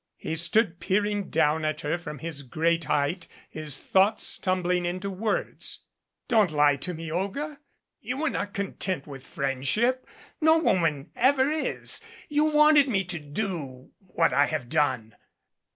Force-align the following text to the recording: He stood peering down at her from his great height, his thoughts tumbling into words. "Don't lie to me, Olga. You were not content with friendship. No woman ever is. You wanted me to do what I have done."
He 0.17 0.33
stood 0.35 0.79
peering 0.79 1.29
down 1.29 1.63
at 1.63 1.81
her 1.81 1.95
from 1.95 2.17
his 2.17 2.41
great 2.41 2.85
height, 2.85 3.27
his 3.51 3.77
thoughts 3.77 4.39
tumbling 4.39 4.83
into 4.83 5.11
words. 5.11 5.83
"Don't 6.27 6.49
lie 6.51 6.75
to 6.77 6.95
me, 6.95 7.11
Olga. 7.11 7.59
You 7.99 8.17
were 8.17 8.31
not 8.31 8.55
content 8.55 9.05
with 9.05 9.23
friendship. 9.23 10.07
No 10.41 10.57
woman 10.57 11.11
ever 11.15 11.47
is. 11.47 12.01
You 12.29 12.45
wanted 12.45 12.89
me 12.89 13.03
to 13.03 13.19
do 13.19 13.91
what 13.99 14.33
I 14.33 14.47
have 14.47 14.69
done." 14.69 15.15